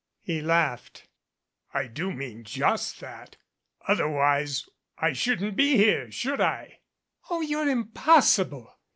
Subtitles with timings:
[0.23, 1.07] He laughed.
[1.75, 3.35] "I do mean just that
[3.87, 6.79] otherwise I shouldn't be here, should I?"
[7.29, 8.79] "Oh, you're impossible!"